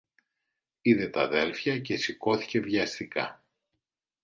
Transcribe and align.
Είδε 0.81 1.09
τ' 1.09 1.17
αδέλφια 1.17 1.79
και 1.79 1.95
σηκώθηκε 1.97 2.59
βιαστικά 2.59 3.43